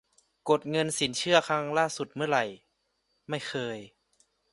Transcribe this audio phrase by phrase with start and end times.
[0.49, 2.45] -กดเงินสินเชื่อครั้งล่าสุดเมื่อไหร่:
[3.29, 3.77] ไม่เคย